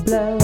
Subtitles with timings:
[0.00, 0.43] blow.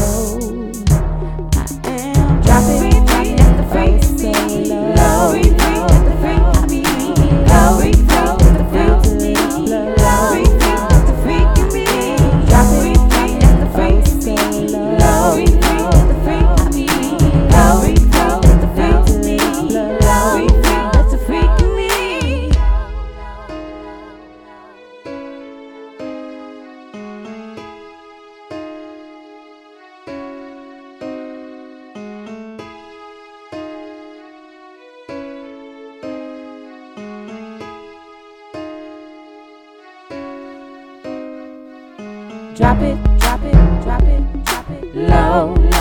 [42.60, 43.52] drop it, drop it,
[43.82, 45.54] drop it, drop it low.
[45.54, 45.79] low.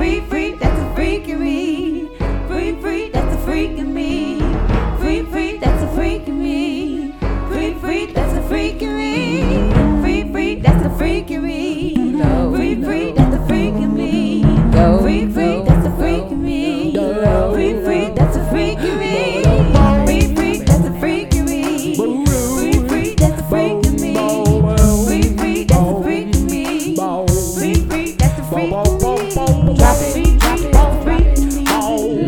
[0.00, 1.49] free, free, that's a freaking me.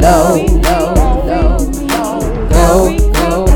[0.03, 0.95] low, low,
[1.31, 1.59] low,
[1.93, 2.19] low,
[2.51, 3.47] go, go,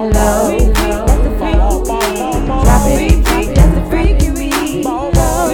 [0.00, 0.56] low.
[2.62, 3.24] Drop it,
[3.54, 4.82] that's freak me.
[4.82, 5.50] Low,